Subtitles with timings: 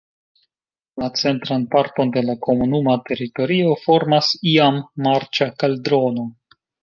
[1.01, 6.27] La centran parton de la komunuma teritorio formas iam marĉa kaldrono.